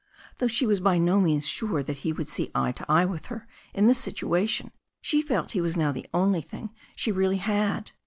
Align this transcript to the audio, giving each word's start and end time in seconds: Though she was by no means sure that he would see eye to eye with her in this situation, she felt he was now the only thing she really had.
Though 0.39 0.47
she 0.47 0.65
was 0.65 0.79
by 0.79 0.97
no 0.97 1.19
means 1.21 1.47
sure 1.47 1.83
that 1.83 1.97
he 1.97 2.11
would 2.11 2.27
see 2.27 2.49
eye 2.55 2.71
to 2.71 2.91
eye 2.91 3.05
with 3.05 3.27
her 3.27 3.47
in 3.71 3.85
this 3.85 3.99
situation, 3.99 4.71
she 4.99 5.21
felt 5.21 5.51
he 5.51 5.61
was 5.61 5.77
now 5.77 5.91
the 5.91 6.07
only 6.11 6.41
thing 6.41 6.71
she 6.95 7.11
really 7.11 7.37
had. 7.37 7.91